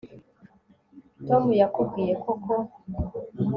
[1.27, 2.53] tom yakubwiye koko